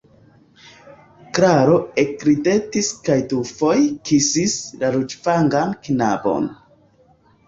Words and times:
Klaro 1.37 1.73
ekridetis 2.03 2.89
kaj 3.07 3.17
dufoje 3.33 3.83
kisis 4.11 4.55
la 4.85 4.89
ruĝvangan 4.97 5.77
knabon. 5.85 6.49